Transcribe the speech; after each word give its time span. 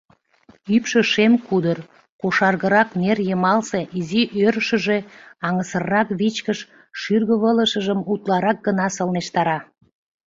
Ӱпшӧ 0.75 1.01
шем 1.11 1.33
кудыр, 1.47 1.77
кошаргырак 2.21 2.89
нер 3.01 3.17
йымалсе 3.27 3.81
изи 3.99 4.21
ӧрышыжӧ 4.45 4.97
аҥысыррак 5.47 6.07
вичкыж 6.19 6.59
шӱргывылышыжым 7.01 7.99
утларак 8.11 8.57
гына 8.67 8.87
сылнештара. 8.95 9.57